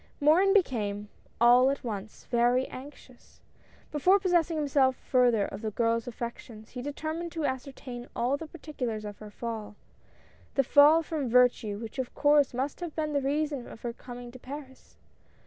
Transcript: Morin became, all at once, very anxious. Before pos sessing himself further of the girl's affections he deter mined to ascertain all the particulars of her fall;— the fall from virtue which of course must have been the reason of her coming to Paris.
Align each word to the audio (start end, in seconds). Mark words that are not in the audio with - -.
Morin 0.19 0.51
became, 0.51 1.09
all 1.39 1.69
at 1.69 1.83
once, 1.83 2.25
very 2.31 2.65
anxious. 2.69 3.39
Before 3.91 4.19
pos 4.19 4.31
sessing 4.31 4.55
himself 4.55 4.95
further 4.95 5.45
of 5.45 5.61
the 5.61 5.69
girl's 5.69 6.07
affections 6.07 6.71
he 6.71 6.81
deter 6.81 7.13
mined 7.13 7.31
to 7.33 7.45
ascertain 7.45 8.07
all 8.15 8.35
the 8.35 8.47
particulars 8.47 9.05
of 9.05 9.19
her 9.19 9.29
fall;— 9.29 9.75
the 10.55 10.63
fall 10.63 11.03
from 11.03 11.29
virtue 11.29 11.77
which 11.77 11.99
of 11.99 12.15
course 12.15 12.51
must 12.51 12.79
have 12.79 12.95
been 12.95 13.13
the 13.13 13.21
reason 13.21 13.67
of 13.67 13.81
her 13.81 13.93
coming 13.93 14.31
to 14.31 14.39
Paris. 14.39 14.97